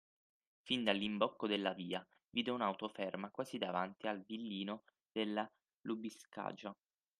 Fin 0.63 0.83
dall'imbocco 0.83 1.45
della 1.45 1.73
via, 1.73 2.03
vide 2.31 2.49
un'auto 2.49 2.89
ferma 2.89 3.29
quasi 3.29 3.59
davanti 3.59 4.07
al 4.07 4.23
villino 4.23 4.81
della 5.11 5.47
Lubiskaja; 5.81 6.75